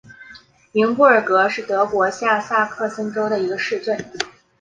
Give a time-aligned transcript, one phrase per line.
[0.71, 4.03] 宁布尔格是德国下萨克森州的一个市镇。